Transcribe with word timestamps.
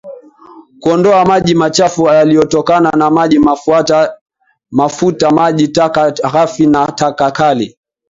Kuondoa 0.79 1.25
maji 1.25 1.55
machafu 1.55 2.07
yaliyotokana 2.07 2.91
na 2.91 3.09
maji 3.09 3.39
mafuta 4.71 5.31
maji 5.31 5.67
taka 5.67 6.11
ghafi 6.11 6.65
na 6.65 6.91
taka 6.91 7.31
kali 7.31 7.77